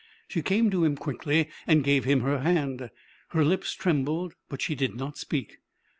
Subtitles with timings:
[0.27, 2.89] She came to him quickly, and gave him her hand.
[3.27, 5.59] Her lips trembled, but she did not speak.